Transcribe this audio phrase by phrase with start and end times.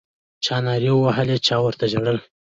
[0.43, 2.21] چا نارې وهلې چا ورته ژړله